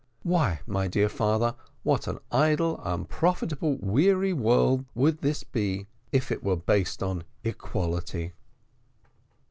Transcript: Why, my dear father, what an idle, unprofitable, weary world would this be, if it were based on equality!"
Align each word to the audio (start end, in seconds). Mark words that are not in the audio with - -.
Why, 0.23 0.61
my 0.65 0.87
dear 0.87 1.07
father, 1.09 1.53
what 1.83 2.07
an 2.07 2.17
idle, 2.31 2.81
unprofitable, 2.83 3.75
weary 3.77 4.33
world 4.33 4.83
would 4.95 5.19
this 5.19 5.43
be, 5.43 5.85
if 6.11 6.31
it 6.31 6.41
were 6.43 6.55
based 6.57 7.03
on 7.03 7.23
equality!" 7.43 8.33